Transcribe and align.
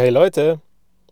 Hey 0.00 0.08
Leute, 0.08 0.62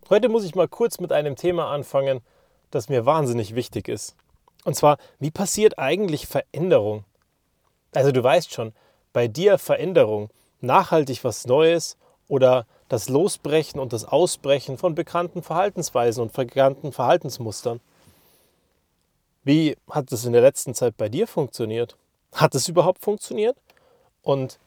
heute 0.09 0.31
muss 0.31 0.45
ich 0.45 0.55
mal 0.55 0.67
kurz 0.67 0.99
mit 0.99 1.13
einem 1.13 1.37
Thema 1.37 1.71
anfangen, 1.71 2.23
das 2.71 2.89
mir 2.89 3.05
wahnsinnig 3.05 3.55
wichtig 3.55 3.87
ist. 3.87 4.17
Und 4.65 4.77
zwar, 4.77 4.97
wie 5.19 5.31
passiert 5.31 5.79
eigentlich 5.79 6.27
Veränderung? 6.27 7.05
Also 7.93 8.13
du 8.13 8.25
weißt 8.25 8.51
schon, 8.51 8.73
bei 9.13 9.29
dir 9.29 9.59
Veränderung, 9.59 10.31
nachhaltig 10.63 11.23
was 11.23 11.47
Neues 11.47 11.99
oder 12.29 12.67
das 12.89 13.11
Losbrechen 13.11 13.79
und 13.79 13.93
das 13.93 14.07
Ausbrechen 14.07 14.79
von 14.79 14.95
bekannten 14.95 15.43
Verhaltensweisen 15.43 16.23
und 16.23 16.33
bekannten 16.33 16.91
Verhaltensmustern. 16.91 17.81
Wie 19.45 19.77
hat 19.91 20.11
es 20.13 20.25
in 20.25 20.33
der 20.33 20.41
letzten 20.41 20.73
Zeit 20.73 20.97
bei 20.97 21.11
dir 21.11 21.27
funktioniert? 21.27 21.99
Hat 22.33 22.55
es 22.55 22.67
überhaupt 22.71 23.05
funktioniert? 23.05 23.59
Und 24.23 24.59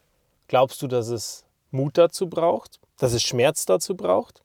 glaubst 0.47 0.79
du, 0.83 0.88
dass 0.88 1.07
es 1.07 1.43
Mut 1.71 1.97
dazu 1.97 2.29
braucht? 2.29 2.80
Dass 3.02 3.13
es 3.13 3.23
Schmerz 3.23 3.65
dazu 3.65 3.95
braucht? 3.95 4.43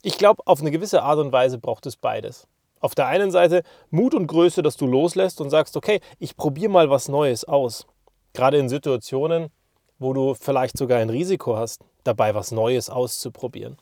Ich 0.00 0.16
glaube, 0.16 0.42
auf 0.46 0.62
eine 0.62 0.70
gewisse 0.70 1.02
Art 1.02 1.18
und 1.18 1.32
Weise 1.32 1.58
braucht 1.58 1.84
es 1.84 1.96
beides. 1.96 2.46
Auf 2.80 2.94
der 2.94 3.08
einen 3.08 3.30
Seite 3.30 3.62
Mut 3.90 4.14
und 4.14 4.26
Größe, 4.26 4.62
dass 4.62 4.78
du 4.78 4.86
loslässt 4.86 5.38
und 5.42 5.50
sagst, 5.50 5.76
okay, 5.76 6.00
ich 6.18 6.38
probiere 6.38 6.70
mal 6.70 6.88
was 6.88 7.08
Neues 7.08 7.44
aus. 7.44 7.86
Gerade 8.32 8.56
in 8.56 8.70
Situationen, 8.70 9.50
wo 9.98 10.14
du 10.14 10.32
vielleicht 10.32 10.78
sogar 10.78 10.98
ein 10.98 11.10
Risiko 11.10 11.58
hast, 11.58 11.84
dabei 12.04 12.34
was 12.34 12.52
Neues 12.52 12.88
auszuprobieren. 12.88 13.76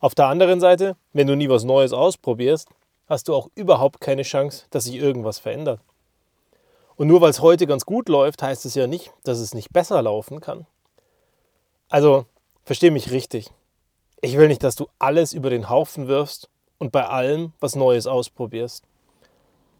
Auf 0.00 0.14
der 0.14 0.28
anderen 0.28 0.60
Seite, 0.60 0.96
wenn 1.12 1.26
du 1.26 1.36
nie 1.36 1.50
was 1.50 1.64
Neues 1.64 1.92
ausprobierst, 1.92 2.70
hast 3.06 3.28
du 3.28 3.34
auch 3.34 3.50
überhaupt 3.54 4.00
keine 4.00 4.22
Chance, 4.22 4.64
dass 4.70 4.84
sich 4.84 4.94
irgendwas 4.94 5.38
verändert. 5.38 5.80
Und 6.96 7.08
nur 7.08 7.20
weil 7.20 7.28
es 7.28 7.42
heute 7.42 7.66
ganz 7.66 7.84
gut 7.84 8.08
läuft, 8.08 8.42
heißt 8.42 8.64
es 8.64 8.74
ja 8.74 8.86
nicht, 8.86 9.12
dass 9.24 9.40
es 9.40 9.52
nicht 9.52 9.74
besser 9.74 10.00
laufen 10.00 10.40
kann. 10.40 10.64
Also, 11.90 12.24
versteh 12.64 12.90
mich 12.90 13.10
richtig. 13.10 13.50
Ich 14.20 14.36
will 14.36 14.48
nicht, 14.48 14.62
dass 14.62 14.76
du 14.76 14.88
alles 14.98 15.32
über 15.32 15.50
den 15.50 15.68
Haufen 15.68 16.08
wirfst 16.08 16.48
und 16.78 16.92
bei 16.92 17.06
allem 17.06 17.52
was 17.60 17.76
Neues 17.76 18.06
ausprobierst. 18.06 18.84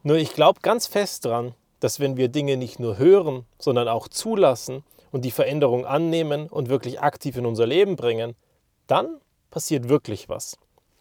Nur 0.02 0.16
ich 0.16 0.34
glaube 0.34 0.60
ganz 0.60 0.86
fest 0.86 1.24
dran, 1.24 1.54
dass 1.80 2.00
wenn 2.00 2.16
wir 2.16 2.28
Dinge 2.28 2.56
nicht 2.56 2.78
nur 2.78 2.98
hören, 2.98 3.46
sondern 3.58 3.88
auch 3.88 4.08
zulassen 4.08 4.84
und 5.12 5.22
die 5.24 5.30
Veränderung 5.30 5.86
annehmen 5.86 6.48
und 6.48 6.68
wirklich 6.68 7.00
aktiv 7.00 7.36
in 7.36 7.46
unser 7.46 7.66
Leben 7.66 7.96
bringen, 7.96 8.36
dann 8.86 9.20
passiert 9.50 9.88
wirklich 9.88 10.28
was. 10.28 10.58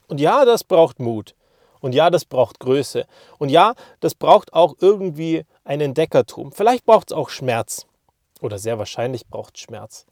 Und 0.08 0.20
ja, 0.20 0.46
das 0.46 0.64
braucht 0.64 1.00
Mut. 1.00 1.36
Und 1.82 1.94
ja, 1.94 2.10
das 2.10 2.24
braucht 2.24 2.60
Größe. 2.60 3.06
Und 3.40 3.50
ja, 3.50 3.74
das 4.00 4.16
braucht 4.16 4.54
auch 4.54 4.76
irgendwie 4.80 5.44
ein 5.66 5.82
Entdeckertum. 5.82 6.54
Vielleicht 6.54 6.86
braucht 6.86 7.12
es 7.12 7.18
auch 7.18 7.30
Schmerz. 7.30 7.88
Oder 8.40 8.58
sehr 8.58 8.78
wahrscheinlich 8.78 9.28
braucht 9.28 9.58
es 9.58 9.64
Schmerz. 9.64 10.06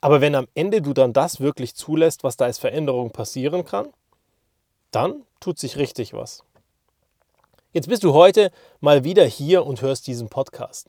Aber 0.00 0.20
wenn 0.20 0.34
am 0.34 0.48
Ende 0.54 0.80
du 0.80 0.92
dann 0.92 1.12
das 1.12 1.40
wirklich 1.40 1.74
zulässt, 1.74 2.24
was 2.24 2.36
da 2.36 2.46
als 2.46 2.58
Veränderung 2.58 3.10
passieren 3.10 3.64
kann, 3.64 3.88
dann 4.90 5.24
tut 5.40 5.58
sich 5.58 5.76
richtig 5.76 6.14
was. 6.14 6.42
Jetzt 7.72 7.88
bist 7.88 8.02
du 8.02 8.14
heute 8.14 8.50
mal 8.80 9.04
wieder 9.04 9.24
hier 9.24 9.64
und 9.64 9.82
hörst 9.82 10.06
diesen 10.06 10.28
Podcast. 10.28 10.88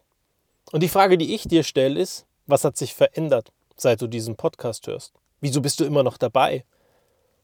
Und 0.71 0.81
die 0.81 0.89
Frage, 0.89 1.17
die 1.17 1.35
ich 1.35 1.43
dir 1.43 1.63
stelle, 1.63 1.99
ist, 1.99 2.25
was 2.47 2.63
hat 2.63 2.77
sich 2.77 2.95
verändert, 2.95 3.51
seit 3.75 4.01
du 4.01 4.07
diesen 4.07 4.35
Podcast 4.35 4.87
hörst? 4.87 5.13
Wieso 5.41 5.61
bist 5.61 5.79
du 5.79 5.85
immer 5.85 6.03
noch 6.03 6.17
dabei? 6.17 6.65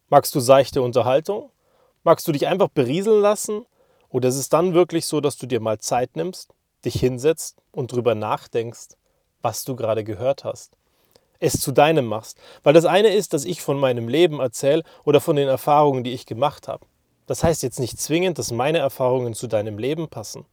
Magst 0.09 0.33
du 0.33 0.39
seichte 0.39 0.81
Unterhaltung? 0.81 1.51
Magst 2.03 2.27
du 2.27 2.31
dich 2.31 2.47
einfach 2.47 2.69
berieseln 2.69 3.21
lassen? 3.21 3.65
Oder 4.09 4.29
ist 4.29 4.37
es 4.37 4.49
dann 4.49 4.73
wirklich 4.73 5.05
so, 5.05 5.19
dass 5.19 5.37
du 5.37 5.45
dir 5.45 5.59
mal 5.59 5.79
Zeit 5.79 6.15
nimmst, 6.15 6.53
dich 6.85 6.99
hinsetzt 6.99 7.57
und 7.71 7.91
drüber 7.91 8.15
nachdenkst, 8.15 8.95
was 9.41 9.65
du 9.65 9.75
gerade 9.75 10.03
gehört 10.03 10.45
hast? 10.45 10.77
Es 11.39 11.59
zu 11.59 11.71
deinem 11.71 12.05
machst. 12.05 12.37
Weil 12.63 12.73
das 12.73 12.85
eine 12.85 13.09
ist, 13.09 13.33
dass 13.33 13.45
ich 13.45 13.61
von 13.61 13.79
meinem 13.79 14.07
Leben 14.07 14.39
erzähle 14.39 14.83
oder 15.03 15.21
von 15.21 15.35
den 15.35 15.47
Erfahrungen, 15.47 16.03
die 16.03 16.13
ich 16.13 16.25
gemacht 16.25 16.67
habe. 16.67 16.85
Das 17.25 17.43
heißt 17.43 17.63
jetzt 17.63 17.79
nicht 17.79 17.99
zwingend, 17.99 18.39
dass 18.39 18.51
meine 18.51 18.79
Erfahrungen 18.79 19.33
zu 19.33 19.47
deinem 19.47 19.77
Leben 19.77 20.07
passen. 20.07 20.45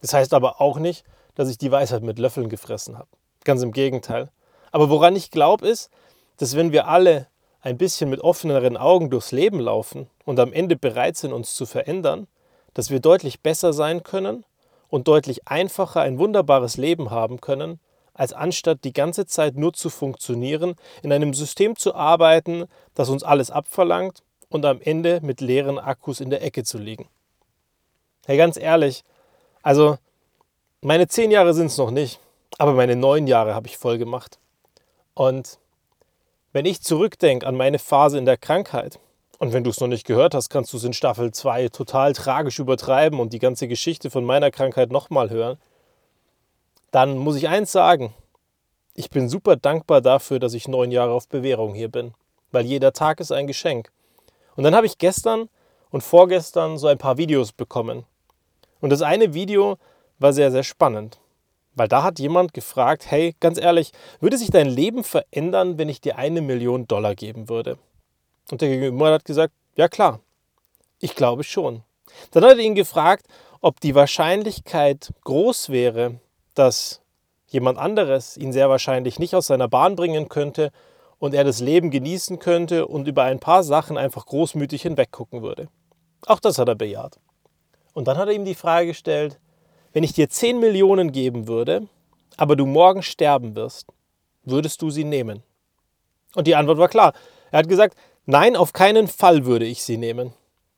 Das 0.00 0.12
heißt 0.12 0.34
aber 0.34 0.60
auch 0.60 0.78
nicht, 0.78 1.04
dass 1.34 1.48
ich 1.48 1.58
die 1.58 1.72
Weisheit 1.72 2.02
mit 2.02 2.18
Löffeln 2.18 2.48
gefressen 2.48 2.96
habe. 2.96 3.08
Ganz 3.44 3.62
im 3.62 3.72
Gegenteil. 3.72 4.30
Aber 4.72 4.88
woran 4.90 5.16
ich 5.16 5.30
glaube, 5.30 5.66
ist, 5.66 5.90
dass 6.36 6.56
wenn 6.56 6.72
wir 6.72 6.86
alle 6.88 7.28
ein 7.60 7.78
bisschen 7.78 8.08
mit 8.10 8.20
offeneren 8.20 8.76
Augen 8.76 9.10
durchs 9.10 9.32
Leben 9.32 9.58
laufen 9.58 10.08
und 10.24 10.38
am 10.38 10.52
Ende 10.52 10.76
bereit 10.76 11.16
sind, 11.16 11.32
uns 11.32 11.54
zu 11.54 11.66
verändern, 11.66 12.28
dass 12.74 12.90
wir 12.90 13.00
deutlich 13.00 13.40
besser 13.40 13.72
sein 13.72 14.02
können 14.02 14.44
und 14.88 15.08
deutlich 15.08 15.48
einfacher 15.48 16.02
ein 16.02 16.18
wunderbares 16.18 16.76
Leben 16.76 17.10
haben 17.10 17.40
können, 17.40 17.80
als 18.16 18.32
anstatt 18.32 18.84
die 18.84 18.92
ganze 18.92 19.26
Zeit 19.26 19.56
nur 19.56 19.72
zu 19.72 19.90
funktionieren, 19.90 20.74
in 21.02 21.12
einem 21.12 21.34
System 21.34 21.76
zu 21.76 21.94
arbeiten, 21.94 22.64
das 22.94 23.08
uns 23.08 23.22
alles 23.22 23.50
abverlangt 23.50 24.22
und 24.48 24.64
am 24.64 24.80
Ende 24.80 25.20
mit 25.22 25.40
leeren 25.40 25.78
Akkus 25.78 26.20
in 26.20 26.30
der 26.30 26.42
Ecke 26.42 26.64
zu 26.64 26.78
liegen. 26.78 27.08
Hey, 28.26 28.36
ganz 28.36 28.56
ehrlich, 28.56 29.04
also 29.62 29.98
meine 30.80 31.08
zehn 31.08 31.30
Jahre 31.30 31.54
sind 31.54 31.66
es 31.66 31.78
noch 31.78 31.90
nicht, 31.90 32.18
aber 32.58 32.72
meine 32.72 32.96
neun 32.96 33.26
Jahre 33.26 33.54
habe 33.54 33.66
ich 33.66 33.76
voll 33.76 33.98
gemacht. 33.98 34.38
Und 35.14 35.58
wenn 36.52 36.64
ich 36.64 36.82
zurückdenke 36.82 37.46
an 37.46 37.56
meine 37.56 37.78
Phase 37.78 38.18
in 38.18 38.24
der 38.24 38.36
Krankheit, 38.36 38.98
und 39.38 39.52
wenn 39.52 39.64
du 39.64 39.70
es 39.70 39.80
noch 39.80 39.88
nicht 39.88 40.06
gehört 40.06 40.34
hast, 40.34 40.48
kannst 40.48 40.72
du 40.72 40.78
es 40.78 40.84
in 40.84 40.92
Staffel 40.92 41.30
2 41.30 41.68
total 41.68 42.14
tragisch 42.14 42.58
übertreiben 42.58 43.20
und 43.20 43.32
die 43.32 43.38
ganze 43.38 43.68
Geschichte 43.68 44.10
von 44.10 44.24
meiner 44.24 44.50
Krankheit 44.50 44.90
nochmal 44.90 45.30
hören, 45.30 45.58
dann 46.96 47.18
muss 47.18 47.36
ich 47.36 47.46
eins 47.46 47.72
sagen. 47.72 48.14
Ich 48.94 49.10
bin 49.10 49.28
super 49.28 49.56
dankbar 49.56 50.00
dafür, 50.00 50.38
dass 50.38 50.54
ich 50.54 50.66
neun 50.66 50.90
Jahre 50.90 51.12
auf 51.12 51.28
Bewährung 51.28 51.74
hier 51.74 51.90
bin, 51.90 52.14
weil 52.52 52.64
jeder 52.64 52.94
Tag 52.94 53.20
ist 53.20 53.32
ein 53.32 53.46
Geschenk. 53.46 53.92
Und 54.54 54.64
dann 54.64 54.74
habe 54.74 54.86
ich 54.86 54.96
gestern 54.96 55.50
und 55.90 56.00
vorgestern 56.00 56.78
so 56.78 56.86
ein 56.86 56.96
paar 56.96 57.18
Videos 57.18 57.52
bekommen. 57.52 58.06
Und 58.80 58.88
das 58.88 59.02
eine 59.02 59.34
Video 59.34 59.76
war 60.18 60.32
sehr, 60.32 60.50
sehr 60.50 60.62
spannend. 60.62 61.20
Weil 61.74 61.86
da 61.86 62.02
hat 62.02 62.18
jemand 62.18 62.54
gefragt, 62.54 63.10
hey, 63.10 63.36
ganz 63.40 63.60
ehrlich, 63.60 63.92
würde 64.20 64.38
sich 64.38 64.48
dein 64.48 64.66
Leben 64.66 65.04
verändern, 65.04 65.76
wenn 65.76 65.90
ich 65.90 66.00
dir 66.00 66.16
eine 66.16 66.40
Million 66.40 66.88
Dollar 66.88 67.14
geben 67.14 67.50
würde? 67.50 67.76
Und 68.50 68.62
der 68.62 68.70
Gegenüber 68.70 69.12
hat 69.12 69.26
gesagt, 69.26 69.52
ja 69.74 69.88
klar, 69.88 70.20
ich 70.98 71.14
glaube 71.14 71.44
schon. 71.44 71.82
Dann 72.30 72.42
hat 72.42 72.56
er 72.56 72.64
ihn 72.64 72.74
gefragt, 72.74 73.26
ob 73.60 73.80
die 73.80 73.94
Wahrscheinlichkeit 73.94 75.12
groß 75.24 75.68
wäre, 75.68 76.20
dass 76.58 77.00
jemand 77.46 77.78
anderes 77.78 78.36
ihn 78.36 78.52
sehr 78.52 78.68
wahrscheinlich 78.68 79.18
nicht 79.18 79.34
aus 79.34 79.46
seiner 79.46 79.68
Bahn 79.68 79.96
bringen 79.96 80.28
könnte 80.28 80.72
und 81.18 81.34
er 81.34 81.44
das 81.44 81.60
Leben 81.60 81.90
genießen 81.90 82.38
könnte 82.38 82.86
und 82.86 83.08
über 83.08 83.22
ein 83.22 83.38
paar 83.38 83.62
Sachen 83.62 83.96
einfach 83.96 84.26
großmütig 84.26 84.82
hinweggucken 84.82 85.42
würde. 85.42 85.68
Auch 86.26 86.40
das 86.40 86.58
hat 86.58 86.68
er 86.68 86.74
bejaht. 86.74 87.18
Und 87.94 88.08
dann 88.08 88.18
hat 88.18 88.28
er 88.28 88.34
ihm 88.34 88.44
die 88.44 88.54
Frage 88.54 88.88
gestellt, 88.88 89.38
wenn 89.92 90.04
ich 90.04 90.12
dir 90.12 90.28
10 90.28 90.60
Millionen 90.60 91.12
geben 91.12 91.48
würde, 91.48 91.88
aber 92.36 92.56
du 92.56 92.66
morgen 92.66 93.02
sterben 93.02 93.56
wirst, 93.56 93.86
würdest 94.44 94.82
du 94.82 94.90
sie 94.90 95.04
nehmen? 95.04 95.42
Und 96.34 96.46
die 96.46 96.54
Antwort 96.54 96.78
war 96.78 96.88
klar. 96.88 97.14
Er 97.50 97.60
hat 97.60 97.68
gesagt, 97.68 97.96
nein, 98.26 98.56
auf 98.56 98.72
keinen 98.72 99.08
Fall 99.08 99.46
würde 99.46 99.64
ich 99.64 99.82
sie 99.82 99.96
nehmen. 99.96 100.34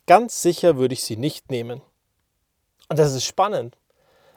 Ganz 0.06 0.40
sicher 0.40 0.76
würde 0.76 0.94
ich 0.94 1.02
sie 1.02 1.16
nicht 1.16 1.50
nehmen. 1.50 1.82
Und 2.88 2.98
das 2.98 3.12
ist 3.12 3.24
spannend, 3.24 3.76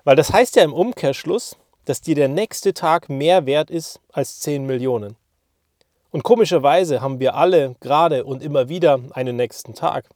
weil 0.03 0.15
das 0.15 0.33
heißt 0.33 0.55
ja 0.55 0.63
im 0.63 0.73
Umkehrschluss, 0.73 1.57
dass 1.85 2.01
dir 2.01 2.15
der 2.15 2.27
nächste 2.27 2.73
Tag 2.73 3.09
mehr 3.09 3.45
wert 3.45 3.69
ist 3.69 3.99
als 4.11 4.39
10 4.39 4.65
Millionen. 4.65 5.15
Und 6.11 6.23
komischerweise 6.23 7.01
haben 7.01 7.19
wir 7.19 7.35
alle 7.35 7.75
gerade 7.79 8.25
und 8.25 8.43
immer 8.43 8.69
wieder 8.69 8.99
einen 9.11 9.35
nächsten 9.35 9.73
Tag. 9.73 10.09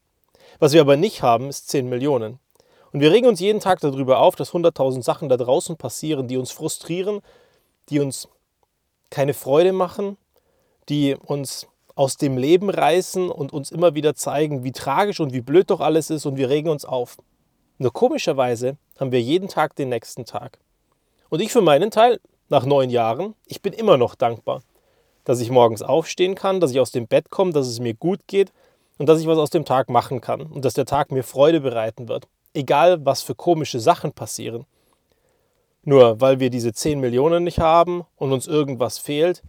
Was 0.60 0.74
wir 0.74 0.82
aber 0.82 0.98
nicht 0.98 1.22
haben, 1.22 1.50
ist 1.50 1.70
10 1.70 1.90
Millionen. 1.90 2.40
Und 2.92 3.02
wir 3.02 3.12
regen 3.12 3.28
uns 3.28 3.40
jeden 3.40 3.60
Tag 3.60 3.80
darüber 3.82 4.20
auf, 4.20 4.36
dass 4.36 4.52
100.000 4.52 5.04
Sachen 5.04 5.30
da 5.30 5.38
draußen 5.38 5.78
passieren, 5.78 6.28
die 6.28 6.38
uns 6.38 6.52
frustrieren, 6.52 7.22
die 7.90 8.00
uns 8.00 8.28
keine 9.10 9.34
Freude 9.34 9.74
machen, 9.74 10.18
die 10.90 11.16
uns 11.16 11.68
aus 11.96 12.18
dem 12.18 12.38
Leben 12.38 12.70
reißen 12.70 13.30
und 13.30 13.54
uns 13.54 13.72
immer 13.72 13.96
wieder 13.96 14.16
zeigen, 14.16 14.64
wie 14.64 14.72
tragisch 14.72 15.20
und 15.20 15.34
wie 15.34 15.42
blöd 15.42 15.70
doch 15.70 15.80
alles 15.80 16.10
ist 16.10 16.26
und 16.26 16.38
wir 16.38 16.50
regen 16.50 16.70
uns 16.70 16.86
auf. 16.86 17.18
Nur 17.78 17.94
komischerweise 17.94 18.78
haben 19.00 19.12
wir 19.12 19.22
jeden 19.22 19.48
Tag 19.48 19.76
den 19.76 19.90
nächsten 19.90 20.26
Tag. 20.26 20.60
Und 21.30 21.42
ich 21.42 21.52
für 21.52 21.62
meinen 21.62 21.92
Teil, 21.92 22.20
nach 22.50 22.66
neun 22.66 22.90
Jahren, 22.90 23.34
ich 23.46 23.62
bin 23.62 23.74
immer 23.74 23.98
noch 23.98 24.16
dankbar, 24.16 24.62
dass 25.24 25.42
ich 25.42 25.50
morgens 25.50 25.82
aufstehen 25.82 26.36
kann, 26.36 26.60
dass 26.60 26.72
ich 26.72 26.80
aus 26.80 26.92
dem 26.92 27.08
Bett 27.08 27.32
komme, 27.32 27.52
dass 27.52 27.68
es 27.68 27.80
mir 27.80 27.96
gut 27.96 28.20
geht 28.28 28.54
und 28.98 29.10
dass 29.10 29.20
ich 29.20 29.28
was 29.28 29.40
aus 29.40 29.50
dem 29.50 29.66
Tag 29.66 29.90
machen 29.90 30.22
kann 30.22 30.42
und 30.42 30.64
dass 30.64 30.76
der 30.76 30.86
Tag 30.86 31.12
mir 31.12 31.24
Freude 31.24 31.62
bereiten 31.62 32.08
wird 32.08 32.28
egal 32.56 33.06
was 33.06 33.22
für 33.22 33.36
komische 33.36 33.80
Sachen 33.80 34.14
passieren. 34.14 34.66
Nur 35.84 36.20
weil 36.20 36.40
wir 36.40 36.50
diese 36.50 36.74
10 36.74 37.00
Millionen 37.00 37.44
nicht 37.44 37.60
haben 37.60 38.06
und 38.16 38.32
uns 38.32 38.48
irgendwas 38.48 38.98
fehlt, 38.98 39.44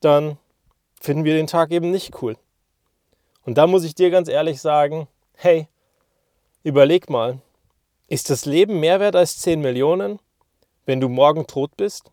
dann 0.00 0.38
finden 1.00 1.24
wir 1.24 1.34
den 1.34 1.46
Tag 1.46 1.70
eben 1.70 1.90
nicht 1.90 2.20
cool. 2.22 2.36
Und 3.44 3.58
da 3.58 3.66
muss 3.66 3.84
ich 3.84 3.94
dir 3.94 4.10
ganz 4.10 4.28
ehrlich 4.28 4.60
sagen, 4.60 5.06
hey, 5.34 5.68
überleg 6.64 7.08
mal, 7.08 7.38
ist 8.12 8.28
das 8.28 8.44
Leben 8.44 8.78
mehr 8.78 9.00
wert 9.00 9.16
als 9.16 9.38
10 9.38 9.62
Millionen, 9.62 10.18
wenn 10.84 11.00
du 11.00 11.08
morgen 11.08 11.46
tot 11.46 11.78
bist? 11.78 12.12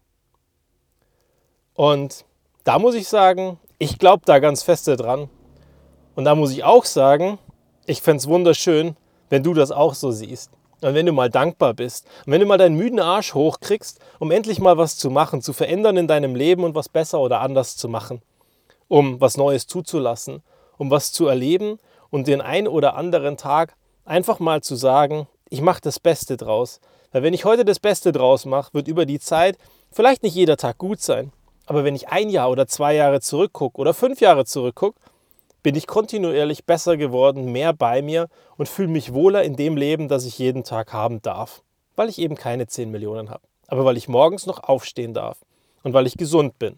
Und 1.73 2.23
da 2.63 2.79
muss 2.79 2.95
ich 2.95 3.09
sagen, 3.09 3.59
Ich 3.81 3.97
glaube 3.97 4.23
da 4.25 4.39
ganz 4.39 4.63
feste 4.63 4.95
dran. 4.97 5.29
Und 6.15 6.25
da 6.25 6.35
muss 6.35 6.51
ich 6.51 6.65
auch 6.65 6.83
sagen, 6.83 7.37
ich 7.85 8.01
fände 8.01 8.19
es 8.19 8.27
wunderschön, 8.27 8.97
wenn 9.29 9.43
du 9.43 9.53
das 9.53 9.71
auch 9.71 9.93
so 9.93 10.11
siehst. 10.11 10.51
Und 10.81 10.93
wenn 10.93 11.05
du 11.05 11.13
mal 11.13 11.29
dankbar 11.29 11.73
bist 11.73 12.05
und 12.25 12.31
wenn 12.31 12.41
du 12.41 12.45
mal 12.45 12.57
deinen 12.57 12.75
müden 12.75 12.99
Arsch 12.99 13.33
hochkriegst, 13.33 13.99
um 14.19 14.31
endlich 14.31 14.59
mal 14.59 14.77
was 14.77 14.97
zu 14.97 15.09
machen, 15.09 15.41
zu 15.41 15.51
verändern 15.51 15.97
in 15.97 16.07
deinem 16.07 16.35
Leben 16.35 16.63
und 16.63 16.75
was 16.75 16.87
besser 16.87 17.19
oder 17.19 17.41
anders 17.41 17.75
zu 17.75 17.89
machen, 17.89 18.21
um 18.87 19.19
was 19.19 19.35
Neues 19.35 19.67
zuzulassen, 19.67 20.43
um 20.77 20.91
was 20.91 21.11
zu 21.11 21.27
erleben 21.27 21.79
und 22.09 22.27
den 22.27 22.39
ein 22.39 22.69
oder 22.69 22.95
anderen 22.95 23.35
Tag 23.35 23.75
einfach 24.05 24.39
mal 24.39 24.61
zu 24.61 24.75
sagen, 24.75 25.27
ich 25.49 25.61
mache 25.61 25.81
das 25.81 25.99
Beste 25.99 26.37
draus. 26.37 26.79
Weil 27.11 27.23
wenn 27.23 27.33
ich 27.33 27.45
heute 27.45 27.65
das 27.65 27.79
Beste 27.79 28.11
draus 28.11 28.45
mache, 28.45 28.73
wird 28.73 28.87
über 28.87 29.05
die 29.05 29.19
Zeit 29.19 29.57
vielleicht 29.91 30.23
nicht 30.23 30.35
jeder 30.35 30.57
Tag 30.57 30.77
gut 30.77 31.01
sein. 31.01 31.31
Aber 31.65 31.83
wenn 31.83 31.95
ich 31.95 32.09
ein 32.09 32.29
Jahr 32.29 32.49
oder 32.49 32.67
zwei 32.67 32.95
Jahre 32.95 33.21
zurückgucke 33.21 33.79
oder 33.79 33.93
fünf 33.93 34.21
Jahre 34.21 34.45
zurückgucke, 34.45 34.99
bin 35.61 35.75
ich 35.75 35.87
kontinuierlich 35.87 36.65
besser 36.65 36.97
geworden, 36.97 37.51
mehr 37.51 37.73
bei 37.73 38.01
mir 38.01 38.27
und 38.57 38.69
fühle 38.69 38.87
mich 38.87 39.13
wohler 39.13 39.43
in 39.43 39.55
dem 39.55 39.75
Leben, 39.75 40.07
das 40.07 40.25
ich 40.25 40.39
jeden 40.39 40.63
Tag 40.63 40.93
haben 40.93 41.21
darf. 41.21 41.61
Weil 41.95 42.09
ich 42.09 42.19
eben 42.19 42.35
keine 42.35 42.67
10 42.67 42.91
Millionen 42.91 43.29
habe. 43.29 43.43
Aber 43.67 43.85
weil 43.85 43.97
ich 43.97 44.07
morgens 44.07 44.45
noch 44.45 44.63
aufstehen 44.63 45.13
darf 45.13 45.37
und 45.83 45.93
weil 45.93 46.07
ich 46.07 46.17
gesund 46.17 46.57
bin. 46.59 46.77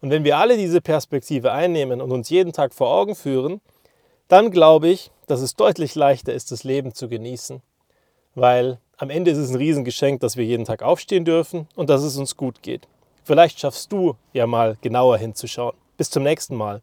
Und 0.00 0.10
wenn 0.10 0.24
wir 0.24 0.38
alle 0.38 0.56
diese 0.56 0.80
Perspektive 0.80 1.52
einnehmen 1.52 2.00
und 2.00 2.12
uns 2.12 2.28
jeden 2.28 2.52
Tag 2.52 2.74
vor 2.74 2.92
Augen 2.92 3.14
führen, 3.14 3.60
dann 4.28 4.50
glaube 4.50 4.88
ich, 4.88 5.10
dass 5.26 5.40
es 5.40 5.54
deutlich 5.54 5.94
leichter 5.94 6.32
ist, 6.32 6.52
das 6.52 6.64
Leben 6.64 6.94
zu 6.94 7.08
genießen. 7.08 7.62
Weil 8.34 8.78
am 8.96 9.10
Ende 9.10 9.30
ist 9.30 9.38
es 9.38 9.50
ein 9.50 9.56
Riesengeschenk, 9.56 10.20
dass 10.20 10.36
wir 10.36 10.44
jeden 10.44 10.64
Tag 10.64 10.82
aufstehen 10.82 11.24
dürfen 11.24 11.68
und 11.74 11.90
dass 11.90 12.02
es 12.02 12.16
uns 12.16 12.36
gut 12.36 12.62
geht. 12.62 12.88
Vielleicht 13.24 13.60
schaffst 13.60 13.92
du 13.92 14.16
ja 14.32 14.46
mal 14.46 14.76
genauer 14.80 15.18
hinzuschauen. 15.18 15.76
Bis 15.96 16.10
zum 16.10 16.22
nächsten 16.22 16.56
Mal. 16.56 16.80